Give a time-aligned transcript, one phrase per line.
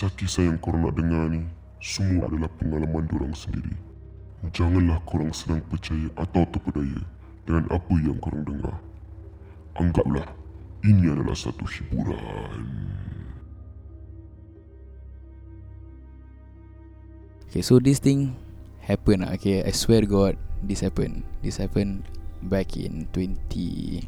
[0.00, 1.44] Kisah-kisah yang korang nak dengar ni
[1.76, 3.76] Semua adalah pengalaman diorang sendiri
[4.48, 7.04] Janganlah korang senang percaya atau terpedaya
[7.44, 8.80] Dengan apa yang korang dengar
[9.76, 10.24] Anggaplah
[10.88, 12.64] Ini adalah satu hiburan
[17.52, 18.40] Okay, so this thing
[18.80, 19.26] happened.
[19.28, 21.26] ah, Okay, I swear God, this happened.
[21.42, 22.06] This happened
[22.46, 24.06] back in 20,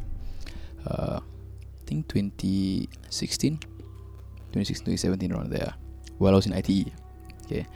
[0.87, 3.59] uh, I think 2016,
[4.55, 5.82] 2016, 2017 around there.
[6.17, 6.93] While I was in ITE.
[7.43, 7.67] Okay,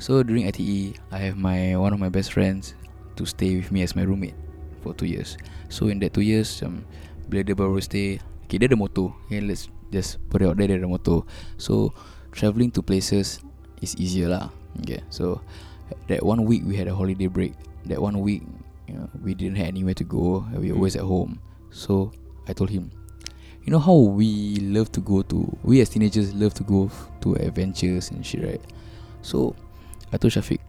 [0.00, 2.74] so during ITE, I have my one of my best friends
[3.20, 4.36] to stay with me as my roommate
[4.80, 5.36] for two years.
[5.68, 6.88] So in that two years, um,
[7.28, 8.16] bila dia baru stay,
[8.48, 9.12] okay, dia ada motor.
[9.28, 11.22] Okay, let's just put it out there, dia ada motor.
[11.60, 11.92] So
[12.32, 13.44] traveling to places
[13.84, 14.48] is easier lah.
[14.80, 15.44] Okay, so
[16.08, 17.52] that one week we had a holiday break.
[17.86, 18.44] That one week,
[18.88, 20.48] you know, we didn't have anywhere to go.
[20.56, 21.40] We were always at home.
[21.70, 22.12] So
[22.48, 22.90] I told him,
[23.64, 27.34] you know how we love to go to, we as teenagers love to go to
[27.36, 28.62] adventures and shit, right?
[29.22, 29.54] So
[30.12, 30.60] I told Shafiq,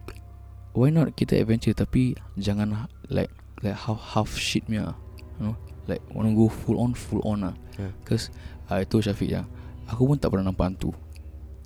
[0.72, 3.32] why not kita adventure tapi jangan like
[3.62, 4.92] like half half shit punya,
[5.40, 5.56] you know,
[5.88, 7.54] like wanna go full on full on lah.
[7.80, 7.92] Yeah.
[8.04, 8.28] Cause
[8.68, 9.42] I told Shafiq ya,
[9.88, 10.92] aku pun tak pernah nampak hantu,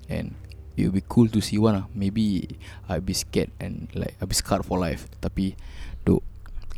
[0.07, 0.35] and
[0.77, 1.85] it would be cool to see one lah.
[1.91, 2.47] Maybe
[2.87, 5.09] I'd be scared and like I'd be scarred for life.
[5.19, 5.57] Tapi,
[6.05, 6.21] though,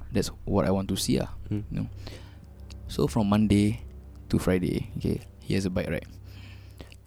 [0.09, 1.33] that's what I want to see ah.
[1.51, 1.67] Hmm.
[1.69, 1.89] You know.
[2.89, 3.85] So from Monday
[4.29, 6.07] to Friday, okay, he has a bike right.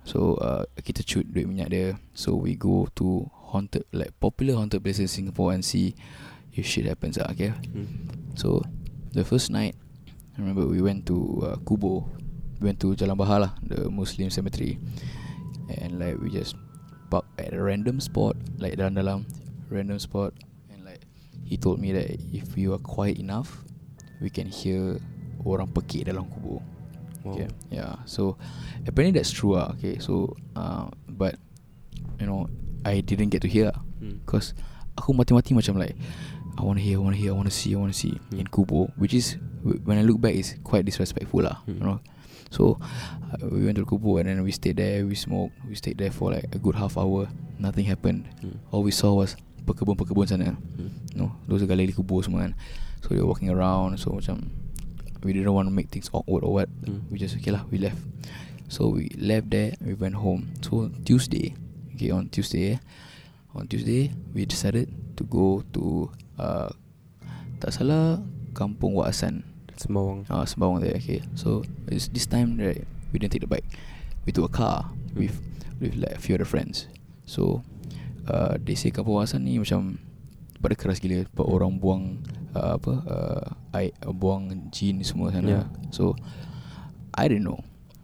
[0.03, 1.89] So uh, kita shoot duit minyak dia.
[2.13, 5.95] So we go to haunted like popular haunted places in Singapore and see
[6.53, 7.31] if shit happens ah.
[7.31, 7.55] Okay.
[7.55, 7.87] Hmm.
[8.35, 8.67] So
[9.15, 9.79] the first night,
[10.35, 12.11] I remember we went to uh, Kubo.
[12.59, 14.79] We went to Jalan Bahar lah, the Muslim cemetery,
[15.83, 16.55] and like we just
[17.11, 19.27] park at a random spot, like dalam-dalam
[19.67, 20.31] random spot,
[20.71, 21.03] and like
[21.43, 23.67] he told me that if we are quiet enough,
[24.23, 25.03] we can hear
[25.43, 26.63] orang pekik dalam kubur.
[27.25, 27.33] Wow.
[27.39, 27.49] Okay.
[27.71, 27.97] Yeah.
[28.05, 28.37] So
[28.87, 29.73] apparently that's true ah.
[29.79, 29.99] Okay.
[29.99, 31.37] So uh, but
[32.19, 32.47] you know
[32.85, 33.81] I didn't get to hear ah.
[34.03, 34.19] Hmm.
[34.27, 34.55] Cause
[34.99, 35.95] aku mati-mati macam like
[36.53, 37.99] I want to hear, I want to hear, I want to see, I want to
[37.99, 38.45] see Hmm.
[38.45, 41.87] in Kubo, which is when I look back is quite disrespectful lah, you Hmm.
[41.87, 41.99] know.
[42.53, 42.77] So
[43.33, 46.13] uh, we went to Kubo and then we stayed there, we smoked, we stayed there
[46.13, 47.25] for like a good half hour.
[47.57, 48.29] Nothing happened.
[48.45, 48.61] Hmm.
[48.69, 49.33] All we saw was
[49.65, 50.53] pekebun-pekebun sana.
[50.77, 50.93] Hmm.
[51.15, 52.53] You know, those gali kubur semua kan.
[53.01, 54.53] So they were walking around, so macam
[55.23, 56.69] we didn't want to make things awkward or what.
[56.85, 57.07] Hmm.
[57.11, 57.99] We just okay lah, we left.
[58.69, 60.53] So we left there, we went home.
[60.65, 61.55] So Tuesday,
[61.95, 62.81] okay, on Tuesday,
[63.55, 66.11] on Tuesday we decided to go to
[66.41, 66.71] uh,
[67.61, 68.21] tak salah
[68.57, 69.45] Kampung Wak Hassan.
[69.77, 70.29] Sembawang.
[70.31, 71.25] Uh, Sembawang there, okay.
[71.35, 73.67] So it's, this time right, we didn't take the bike.
[74.25, 75.35] We took a car with
[75.83, 76.87] with like a few other friends.
[77.27, 77.67] So
[78.29, 79.99] uh, they say Kampung Wak Hassan ni macam
[80.63, 82.23] pada keras gila Sebab orang buang
[82.55, 85.49] uh, apa uh, air, uh, buang jin semua sana.
[85.51, 85.67] Yeah.
[85.91, 86.15] So
[87.13, 87.61] I didn't know.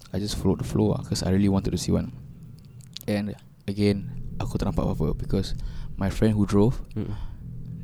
[0.08, 2.16] I just followed the flow lah Cause I really wanted to see one
[3.04, 3.36] And
[3.69, 4.08] again
[4.41, 5.52] Aku tak nampak apa-apa Because
[6.00, 7.12] My friend who drove Hmm.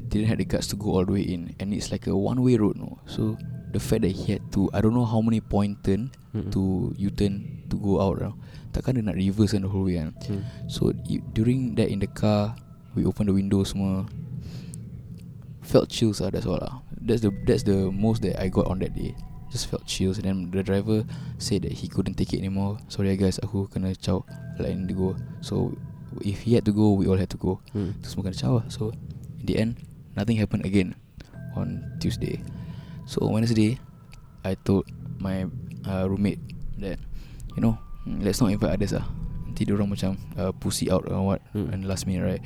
[0.08, 2.40] Didn't have the guts to go all the way in And it's like a one
[2.40, 3.36] way road no So
[3.72, 6.48] The fact that he had to I don't know how many point turn Mm-mm.
[6.56, 8.40] To U-turn To go out no?
[8.72, 10.40] Takkan dia nak reverse kan the whole way kan Hmm.
[10.64, 12.56] So you, during that in the car
[12.96, 14.08] We open the window semua
[15.64, 16.84] Felt chills lah that's all lah.
[16.92, 19.16] That's the that's the most that I got on that day.
[19.54, 20.18] Just felt chills.
[20.18, 21.06] And then the driver
[21.38, 22.82] Said that he couldn't take it anymore.
[22.90, 24.26] Sorry guys aku kena caw
[24.58, 25.14] Lain dia go.
[25.46, 25.78] So
[26.26, 27.62] If he had to go We all had to go.
[27.70, 27.94] Hmm.
[28.02, 28.66] Terus semua kena caw lah.
[28.66, 28.90] So
[29.38, 29.70] In the end
[30.18, 30.98] Nothing happened again
[31.54, 32.42] On Tuesday.
[33.06, 33.78] So on Wednesday
[34.42, 34.90] I told
[35.22, 35.46] my
[35.86, 36.42] uh, roommate
[36.82, 36.98] That
[37.54, 37.78] You know
[38.10, 39.06] Let's not invite others lah.
[39.46, 41.70] Nanti diorang macam uh, Pussy out or what Hmm.
[41.70, 42.42] And last minute right?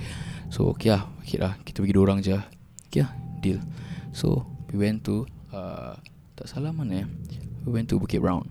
[0.53, 1.57] So okay lah Okay lah.
[1.65, 2.45] Kita pergi diorang je lah.
[2.89, 3.61] Okay lah Deal.
[4.13, 5.97] So We went to uh,
[6.37, 7.07] Tak salah mana eh.
[7.65, 8.49] We went to Bukit Brown.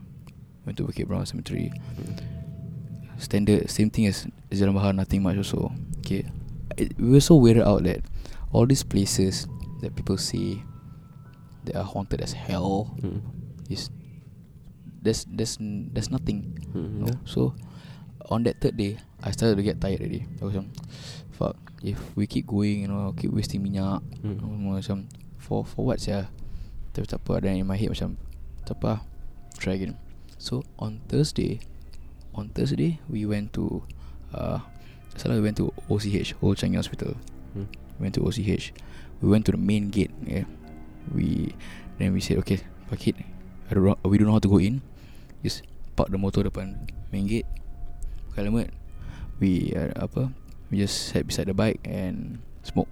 [0.66, 1.70] Went to Bukit Brown Cemetery.
[3.18, 5.74] Standard Same thing as Jalan Bahar Nothing much also.
[6.06, 6.26] Okay.
[6.78, 8.06] It, We were so weirded out that
[8.54, 9.46] All these places
[9.82, 10.62] That people say
[11.66, 13.22] That are haunted as hell Hmm.
[13.70, 13.90] Is
[15.02, 16.58] There's There's There's nothing.
[16.74, 17.06] Hmm.
[17.06, 17.12] no?
[17.26, 17.54] So
[18.30, 20.30] On that third day I started to get tired already.
[20.38, 20.70] I was macam
[21.34, 24.38] Fuck If we keep going You know Keep wasting minyak Hmm.
[24.42, 24.98] Semua macam
[25.38, 26.30] For for what ya
[26.94, 28.18] Tapi tak apa Dan in my head macam
[28.66, 29.06] Tak apa
[29.62, 29.94] Try again.
[30.42, 31.62] So on Thursday
[32.34, 33.86] On Thursday We went to
[34.34, 34.62] uh,
[35.18, 37.18] Salah we went to OCH Old Changi Hospital.
[37.58, 37.66] Hmm.
[37.98, 38.70] We went to OCH
[39.22, 40.46] We went to the main gate yeah.
[41.14, 41.54] We
[41.98, 43.18] Then we said okay Fuck it.
[43.70, 44.82] I don't know, We don't know how to go in.
[45.46, 45.66] Just
[45.98, 47.50] Park the motor depan Main gate.
[48.34, 48.70] Pakai helmet
[49.42, 50.30] We uh, Apa
[50.68, 52.92] We just sat beside the bike And Smoke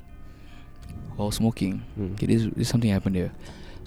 [1.16, 1.80] While smoking.
[1.96, 2.12] Hmm.
[2.16, 3.32] Okay, this, this something happened there.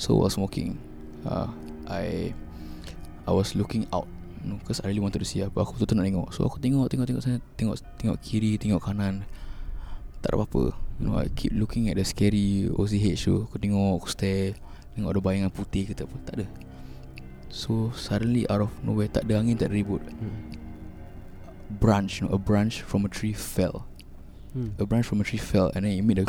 [0.01, 0.81] So while smoking,
[1.29, 1.53] uh,
[1.85, 2.33] I
[3.29, 4.09] I was looking out
[4.41, 6.29] Because I really wanted to see apa Aku betul-betul nak tengok.
[6.33, 9.29] So aku tengok Tengok tengok sana Tengok tengok kiri Tengok kanan.
[10.25, 10.73] Tak ada apa-apa.
[10.99, 14.57] You know I keep looking at the scary OCH tu Aku tengok Aku stare
[14.97, 16.47] Tengok ada bayangan putih ke tak apa Tak ada.
[17.53, 20.01] So suddenly out of nowhere Tak ada angin Tak ada ribut.
[20.01, 20.58] Hmm.
[21.71, 23.87] Branch you know, A branch from a tree fell.
[24.53, 24.73] Hmm.
[24.79, 26.27] A branch from a tree fell And then it made a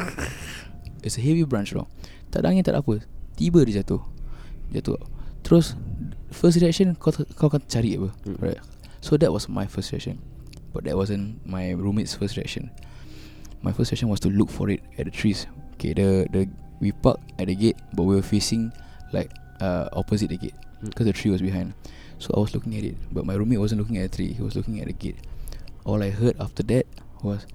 [1.04, 1.88] It's a heavy branch tau
[2.30, 3.00] Tak ada angin tak ada apa.
[3.40, 4.04] Tiba dia jatuh.
[4.76, 5.00] Jatuh.
[5.42, 5.80] Terus
[6.30, 8.12] First reaction Kau kau akan cari apa.
[8.28, 8.38] Hmm.
[8.44, 8.60] Right
[9.00, 10.20] So that was my first reaction.
[10.76, 12.68] But that wasn't My roommate's first reaction.
[13.64, 15.48] My first reaction was to look for it At the trees.
[15.80, 16.52] Okay the the
[16.84, 18.76] We parked at the gate But we were facing
[19.16, 19.32] Like
[19.64, 20.92] uh, Opposite the gate Hmm.
[20.92, 21.76] Because the tree was behind
[22.20, 24.44] So I was looking at it But my roommate wasn't looking at the tree He
[24.44, 25.16] was looking at the gate.
[25.88, 26.86] All I heard after that
[27.24, 27.48] Was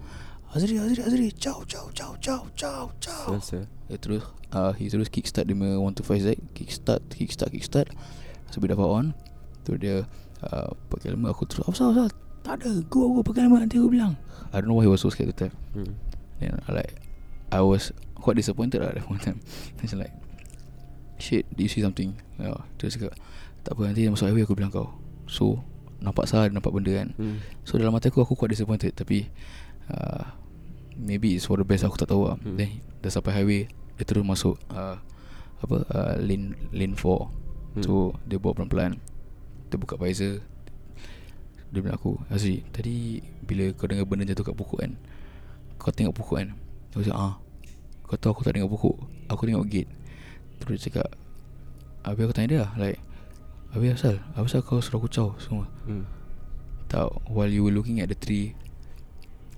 [0.56, 4.24] Azri Azri Azri Ciao ciao ciao ciao ciao ciao Selesa dia terus
[4.56, 7.88] uh, He terus kickstart Dia punya 125Z Kickstart Kickstart Kickstart.
[8.48, 9.06] Sampai dapat on
[9.68, 10.08] Tu dia
[10.48, 12.08] uh, Pakai helmet Aku terus Apa salah
[12.40, 14.16] Tak ada Go go pakai helmet Nanti aku bilang.
[14.56, 15.92] I don't know why he was so scared to tell hmm.
[16.40, 16.96] Then I like
[17.52, 19.40] I was quite disappointed lah At that point in time.
[19.76, 20.14] Then like
[21.20, 22.16] Shit Did you see something?
[22.40, 23.20] Yeah, Dia cakap
[23.64, 24.92] Tak apa nanti masuk highway Aku bilang kau.
[25.24, 25.64] So
[26.04, 27.16] Nampak salah Nampak benda kan.
[27.16, 27.40] Hmm.
[27.64, 28.92] So dalam hati aku Aku quite disappointed.
[28.92, 29.26] Tapi
[29.88, 30.24] uh,
[30.94, 32.36] Maybe it's for the best Aku tak tahu lah.
[32.44, 32.60] Hmm.
[32.60, 33.62] Then dah sampai highway
[33.96, 35.00] Dia terus masuk uh,
[35.64, 37.42] Apa uh, Lane Lane 4
[37.74, 37.82] Hmm.
[37.82, 39.02] So dia bawa pelan-pelan.
[39.66, 40.46] Dia buka visor.
[41.74, 44.94] Dia bilang aku Azri Tadi Bila kau dengar benda jatuh kat pokok kan
[45.82, 46.48] Kau tengok pokok kan?
[46.94, 47.34] Aku cakap ah.
[48.06, 48.96] Kau tahu aku tak tengok pokok.
[49.26, 49.90] Aku tengok gate.
[50.62, 51.18] Terus dia cakap
[52.06, 53.02] Habis aku tanya dia lah Like
[53.74, 54.22] Habis asal?
[54.38, 55.66] Habis asal kau suruh aku caw semua?
[55.84, 56.06] Hmm.
[56.86, 58.54] Tak While you were looking at the tree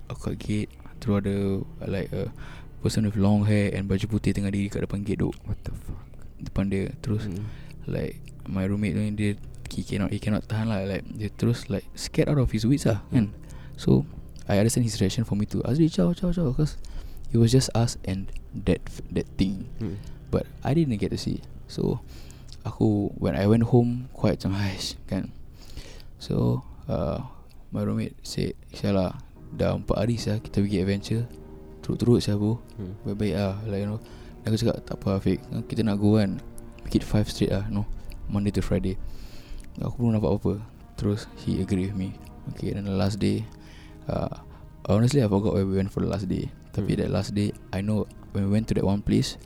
[0.09, 1.37] Aku kat gate Terus ada
[1.85, 2.33] Like a
[2.81, 5.29] Person with long hair And baju putih tengah diri kat depan gate tu.
[5.45, 6.01] What the fuck?
[6.41, 7.45] Depan dia Terus hmm.
[7.85, 8.17] Like
[8.49, 9.31] My roommate tu Dia
[9.69, 12.89] He cannot He cannot tahan lah Like Dia terus like Scared out of his wits
[12.89, 13.37] lah Kan?
[13.77, 14.09] So
[14.49, 16.81] I understand his reaction for me to Azri ciao ciao ciao Cause
[17.35, 18.33] It was just us And
[18.65, 18.81] that
[19.13, 19.69] That thing.
[19.77, 20.01] Hmm.
[20.31, 21.43] But I didn't get to see.
[21.67, 22.01] So
[22.67, 25.31] Aku When I went home Quite macam Haish Kan.
[26.19, 27.23] So uh,
[27.71, 29.15] My roommate said Sialah
[29.55, 31.25] Dah 4 hari sah Kita pergi adventure.
[31.87, 32.59] Teruk-teruk sah bro.
[32.75, 32.99] Hmm.
[33.07, 34.01] Baik-baik lah Like you know.
[34.43, 35.39] Dan aku cakap Tak apa Afiq.
[35.71, 36.43] Kita nak go kan.
[36.83, 37.87] Make it 5 straight lah No.
[38.27, 38.99] Monday to Friday.
[39.79, 40.59] Aku belum nampak apa-apa.
[40.99, 42.19] Terus He agree with me.
[42.55, 43.47] Okay then the last day
[44.11, 44.43] uh,
[44.87, 46.51] Honestly I forgot where we went for the last day.
[46.75, 47.07] Tapi Hmm.
[47.07, 49.39] that last day I know When we went to that one place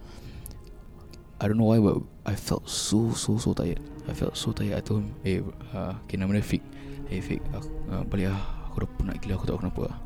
[1.40, 3.80] I don't know why but I felt so so so tired.
[4.04, 4.76] I felt so tired.
[4.76, 5.40] I told him Eh
[5.72, 6.60] uh, Okay nama dia Fik.
[7.08, 8.40] Eh Fik aku, uh, Balik lah.
[8.68, 9.40] Aku dah penat gila.
[9.40, 9.98] Aku tak tahu kenapa lah.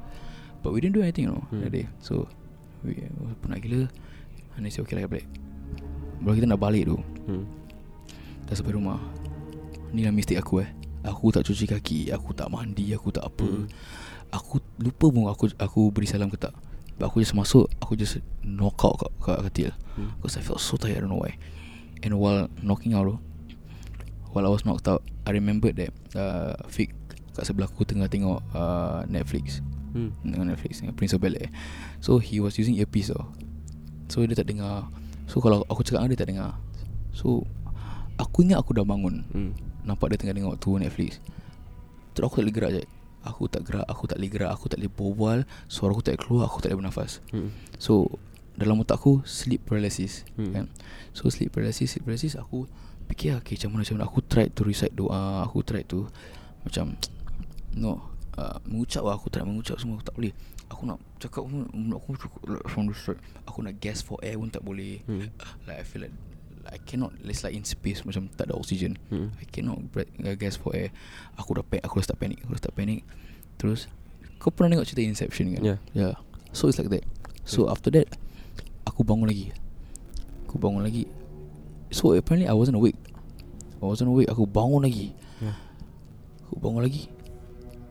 [0.62, 1.66] But we didn't do anything you know Hmm.
[1.66, 1.90] That day.
[1.98, 2.30] So
[2.86, 3.90] we, uh, Penat gila.
[4.54, 5.26] And they say okay lah balik.
[6.22, 7.44] Baru kita nak balik tu Hmm.
[8.46, 9.02] Dah sampai rumah.
[9.90, 10.70] Ni lah mistake aku eh.
[11.02, 13.42] Aku tak cuci kaki Aku tak mandi Aku tak apa.
[13.42, 13.66] Hmm.
[14.30, 16.54] Aku lupa pun aku aku beri salam ke tak
[16.98, 19.70] But aku just masuk Aku just knock out kat, kat katil.
[19.98, 20.14] Hmm.
[20.18, 21.34] Because I felt so tired I don't know why.
[22.02, 23.18] And while knocking out
[24.30, 26.94] While I was knocked out I remembered that uh, Fik
[27.34, 29.58] kat sebelah aku tengah tengok uh, Netflix.
[29.90, 30.14] Hmm.
[30.22, 31.50] Dengan Netflix Dengan Prince of Bel-Air.
[31.98, 33.30] So he was using earpiece tau
[34.12, 34.86] So dia tak dengar.
[35.26, 36.52] So kalau aku cakap dengan dia tak dengar.
[37.10, 37.42] So
[38.14, 39.26] Aku ingat aku dah bangun.
[39.34, 39.50] Hmm.
[39.82, 41.18] Nampak dia tengah tengok tu Netflix.
[42.14, 42.82] Terus aku tak boleh gerak je
[43.24, 46.22] Aku tak gerak Aku tak boleh gerak Aku tak boleh berbual Suara aku tak boleh
[46.22, 47.50] keluar Aku tak boleh bernafas Hmm.
[47.76, 48.20] So
[48.54, 50.52] Dalam otak aku Sleep paralysis Hmm.
[50.52, 50.66] kan?
[51.10, 52.68] So sleep paralysis Sleep paralysis Aku
[53.04, 56.06] fikir okay, macam mana macam mana Aku try to recite doa Aku try to
[56.62, 56.94] Macam
[57.74, 58.00] No
[58.36, 60.32] uh, Mengucap lah Aku try mengucap semua Aku tak boleh
[60.68, 64.48] Aku nak cakap pun Aku cukup from the start Aku nak gasp for air pun
[64.48, 65.28] tak boleh Hmm.
[65.64, 66.14] Like I feel like
[66.70, 69.32] I cannot It's like in space Macam tak ada oxygen Hmm.
[69.36, 70.88] I cannot breath, gasp for air.
[71.36, 73.02] Aku dah panic Aku dah start panic Aku dah start panic.
[73.56, 73.86] Terus
[74.38, 75.62] Kau pernah tengok cerita Inception kan?
[75.64, 75.78] Yeah.
[75.96, 76.14] yeah.
[76.52, 77.04] So it's like that.
[77.44, 78.08] So after that
[78.84, 79.50] Aku bangun lagi.
[80.46, 81.08] Aku bangun lagi.
[81.90, 82.98] So apparently I wasn't awake.
[83.80, 84.28] I wasn't awake.
[84.28, 85.12] Aku bangun lagi.
[85.40, 85.56] Yeah.
[86.48, 87.08] Aku bangun lagi.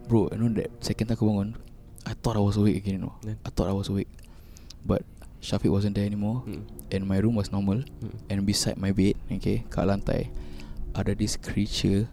[0.08, 1.50] Bro you know that Second time aku bangun
[2.04, 3.16] I thought I was awake again you know.
[3.24, 3.40] Then?
[3.44, 4.12] I thought I was awake.
[4.84, 5.08] But
[5.40, 6.44] Shafiq wasn't there anymore.
[6.48, 6.64] Hmm.
[6.94, 7.82] And my room was normal.
[7.82, 8.14] Hmm.
[8.30, 10.30] And beside my bed Okay Kat lantai
[10.94, 12.06] Ada this creature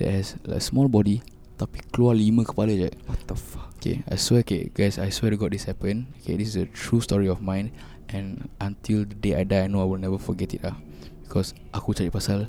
[0.00, 1.20] That has a small body
[1.60, 2.88] Tapi keluar lima kepala je.
[3.04, 3.76] What the fuck?
[3.76, 6.08] Okay I swear okay Guys I swear to God this happened.
[6.24, 7.76] Okay this is a true story of mine.
[8.08, 10.80] And until the day I die I know I will never forget it lah
[11.28, 12.48] Because Aku cari pasal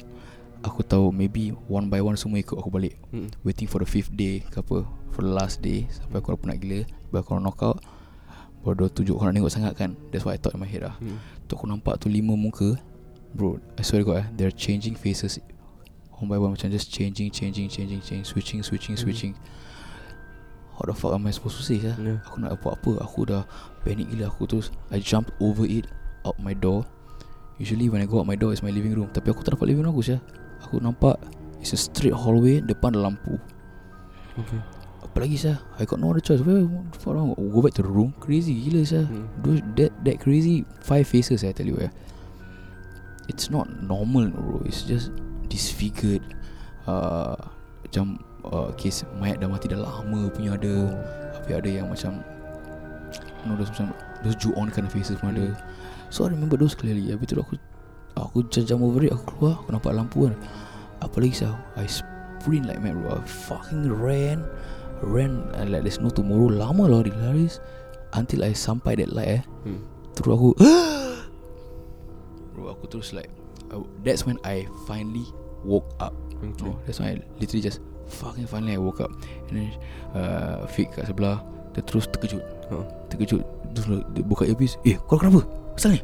[0.63, 2.96] Aku tahu maybe One by one semua ikut aku balik.
[3.12, 3.28] Hmm.
[3.44, 6.58] Waiting for the fifth day Ke apa For the last day Sampai aku dah penat
[6.63, 6.88] gila.
[6.88, 7.78] Sampai aku nak knock out
[8.63, 11.20] Tunjuk Aku nak tengok sangat kan That's what I thought in my head lah Hmm.
[11.46, 12.79] Tu aku nampak tu lima muka
[13.36, 15.43] Bro I swear to God eh They're changing faces
[16.15, 19.03] One by one macam just changing Changing Changing Changing Switching Switching Mhm.
[19.03, 19.34] Switching
[20.74, 21.93] What the fuck am I supposed to say sah?
[22.00, 22.24] Yeah.
[22.25, 23.43] Aku nak buat apa Aku dah
[23.84, 25.86] Panic gila Aku terus I jumped over it
[26.24, 26.88] Out my door
[27.60, 29.70] Usually when I go out my door Is my living room Tapi aku tak dapat
[29.70, 30.20] living room aku sah.
[30.63, 31.20] Aku nampak
[31.60, 33.36] It's a straight hallway Depan ada lampu
[34.34, 34.58] Okay.
[35.04, 36.64] Apa lagi sah I got no other choice Where
[36.96, 39.28] fuck wrong Go back to the room Crazy gila sah Hmm.
[39.44, 41.92] Those that that crazy five faces I tell you eh.
[43.32, 44.64] It's not normal bro.
[44.68, 45.16] It's just
[45.48, 46.24] disfigured.
[46.84, 47.40] Uh,
[47.88, 50.92] macam uh, kes mayat dah mati dah lama punya ada.
[51.40, 52.20] Tapi ada yang macam
[53.16, 53.96] you know those macam
[54.28, 55.56] those ju on kind of faces pun ada.
[56.12, 57.16] So I remember those clearly.
[57.16, 57.56] Habis tu aku
[58.20, 60.36] aku jump over it aku keluar aku nampak lampu kan.
[61.00, 61.56] Apa lagi sah?
[61.80, 63.20] I sprint like mad bro.
[63.20, 64.44] I fucking ran
[65.04, 66.48] ran uh, like there's no tomorrow.
[66.48, 67.60] Lama lah dia laris
[68.16, 69.44] until I sampai that light eh.
[69.68, 69.82] Hmm.
[70.14, 70.50] Terus aku
[72.54, 73.34] Bro aku terus like
[73.74, 75.26] I, That's when I finally
[75.66, 76.68] woke up Okay.
[76.68, 77.80] no, That's when I literally just
[78.14, 79.10] Fucking finally I woke up
[79.50, 79.70] And then
[80.14, 81.42] uh, Fik kat sebelah
[81.74, 82.78] Dia terus terkejut Ha.
[83.10, 83.42] Terkejut
[83.74, 85.42] Terus dia buka earpiece Eh kau kenapa
[85.74, 86.02] Asal ni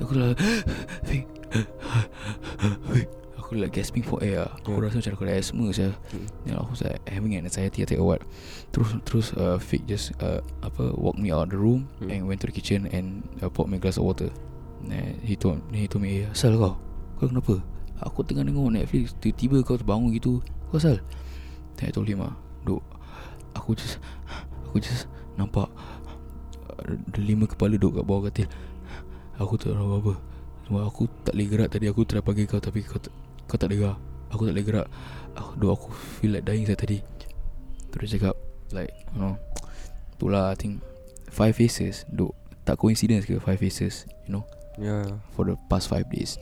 [0.00, 0.32] aku dah
[1.10, 1.28] Fik
[2.96, 3.08] Fik
[3.54, 4.82] Aku like gasping for air Aku Hmm.
[4.82, 5.94] rasa macam aku ada asthma saya.
[6.10, 6.26] Hmm.
[6.42, 8.20] You know, aku was like having an anxiety attack or what
[8.74, 12.10] Terus terus uh, Fik just uh, Apa Walk me out of the room Hmm.
[12.10, 14.34] And went to the kitchen And uh, poured me a glass of water
[14.90, 16.74] And he told, he told me Eh asal kau
[17.14, 17.62] Kau kenapa
[18.02, 20.98] Aku tengah tengok Netflix Tiba-tiba kau terbangun gitu Kau asal
[21.78, 22.34] Then I told him ah
[22.66, 22.82] Duk
[23.54, 24.02] Aku just
[24.66, 25.06] Aku just
[25.38, 28.50] Nampak uh, Ada lima kepala duduk kat bawah katil
[29.38, 30.14] Aku tak tahu apa
[30.66, 32.98] Cuma aku tak boleh gerak tadi Aku try panggil kau Tapi kau,
[33.46, 33.96] kau tak dengar.
[34.34, 34.88] Aku tak boleh gerak.
[35.38, 35.88] Aku, Duk aku
[36.22, 37.02] feel like dying saya tadi.
[37.94, 38.34] Terus cakap
[38.74, 39.34] Like You know
[40.18, 40.82] Itulah I think
[41.30, 42.02] Five faces.
[42.10, 42.34] Duk
[42.66, 44.44] Tak coincidence ke Five faces You know?
[44.74, 45.22] Yeah.
[45.38, 46.34] For the past five days.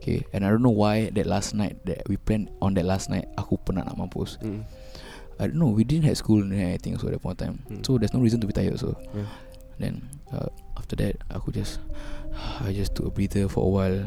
[0.00, 3.08] Okay And I don't know why That last night That we planned On that last
[3.08, 4.36] night Aku penat nak mampus.
[4.44, 4.68] Hmm.
[5.40, 7.56] I don't know We didn't have school and anything So at that point of time.
[7.68, 7.80] Hmm.
[7.80, 9.28] So there's no reason to be tired so Yeah.
[9.80, 9.94] Then
[10.28, 11.80] uh, After that Aku just
[12.64, 13.98] I just took a breather for a while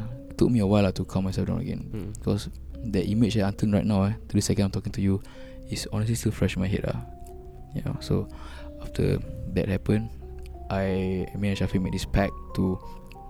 [0.41, 1.85] took me a while lah To calm myself down again.
[1.93, 2.09] Hmm.
[2.17, 2.49] Because
[2.81, 5.21] That image eh, Until right now eh To the second I'm talking to you
[5.69, 6.97] Is honestly still fresh in my head lah.
[7.77, 8.25] Yeah So
[8.81, 9.21] After
[9.53, 10.09] that happened
[10.73, 12.81] I Me and Shafiq made this pact To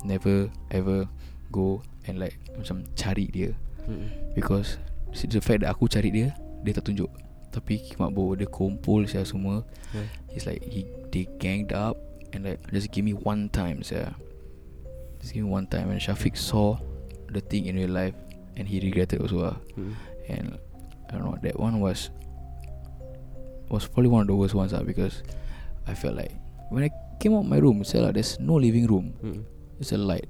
[0.07, 1.03] Never Ever
[1.51, 3.51] Go And like Macam cari dia.
[3.83, 4.07] Hmm.
[4.31, 4.79] Because
[5.11, 6.31] The fact that aku cari dia
[6.63, 7.11] Dia tak tunjuk.
[7.51, 9.67] Tapi mak bo Dia kumpul saya semua.
[9.91, 10.07] Yeah.
[10.31, 11.99] It's like he, They ganged up
[12.31, 14.15] And like Just give me one time saya
[15.19, 15.91] Just give me one time.
[15.93, 16.81] And Shafiq saw
[17.31, 18.13] The thing in real life
[18.59, 19.95] And he regretted also lah Hmm.
[20.27, 20.45] And
[21.07, 22.11] I don't know That one was
[23.71, 25.23] Was probably one of the worst ones lah Because
[25.87, 26.35] I felt like
[26.67, 29.47] When I came out my room Say lah There's no living room Hmm.
[29.79, 30.27] It's a light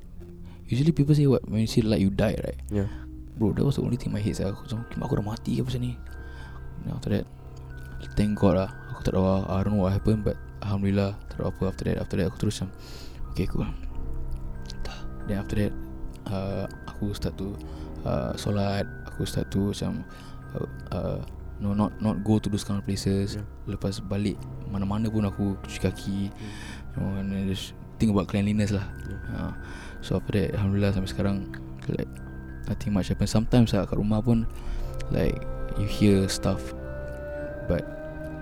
[0.70, 2.88] Usually people say what When you see light you die right Yeah.
[3.36, 4.54] Bro that was the only thing in my head saya.
[4.54, 5.98] Aku macam aku dah mati ke pasal ni
[6.86, 7.26] Then after that
[8.14, 11.42] Thank God lah Aku tak tahu lah I don't know what happened But Alhamdulillah Tak
[11.42, 12.70] tahu apa after that After that aku terus macam
[13.34, 13.66] Okay cool.
[15.30, 15.74] Then after that
[16.30, 17.56] uh, Aku start to
[18.06, 20.04] uh, Solat Aku start to macam
[20.58, 21.20] uh, uh,
[21.62, 23.46] No not not go to those kind of places Yeah.
[23.78, 24.38] Lepas balik
[24.70, 26.38] Mana-mana pun aku cuci kaki Hmm.
[26.94, 29.22] you know, And just Think about cleanliness lah Yeah.
[29.38, 29.54] uh,
[30.02, 31.38] So after that Alhamdulillah sampai sekarang
[31.90, 32.10] Like
[32.66, 34.50] Nothing much happen Sometimes lah kat rumah pun
[35.14, 35.38] Like
[35.78, 36.74] You hear stuff
[37.70, 37.86] But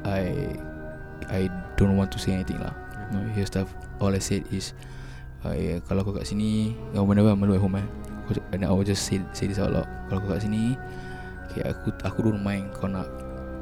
[0.07, 0.55] I
[1.29, 2.71] I don't want to say anything lah
[3.12, 3.67] you know, You hear stuff
[4.00, 4.71] All I said is
[5.46, 7.88] uh, yeah, Kalau kau kat sini uh, Whenever I'm alone at home eh.
[8.25, 9.88] Aku, And I will just say, say this out loud.
[10.10, 10.75] Kalau kau kat sini
[11.51, 13.08] Okay aku Aku don't mind Kau nak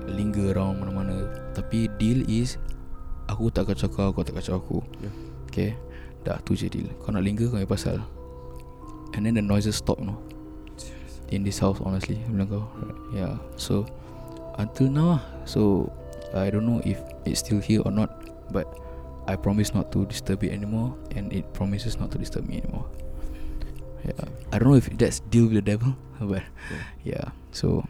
[0.08, 1.28] Linger around mana-mana.
[1.52, 2.56] Tapi deal is
[3.28, 4.80] Aku tak kacau kau Kau tak kacau aku.
[5.04, 5.14] Yeah.
[5.52, 5.72] Okay?
[6.24, 6.88] Dah tu je deal.
[7.04, 8.00] Kau nak linger kau yang pasal.
[9.16, 10.20] And then the noises stop know.
[11.28, 12.64] In this house honestly bilang kau.
[13.12, 13.84] Yeah So
[14.56, 15.24] Until now lah.
[15.44, 15.92] So
[16.32, 18.12] I don't know if It's still here or not
[18.52, 18.87] But
[19.28, 22.88] I promise not to disturb it anymore And it promises not to disturb me anymore.
[24.06, 24.26] Yeah.
[24.52, 26.44] I don't know if that's deal with the devil But
[27.04, 27.32] Yeah.
[27.52, 27.84] So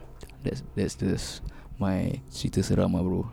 [0.44, 1.42] That's that's just
[1.78, 3.30] My cerita seram lah bro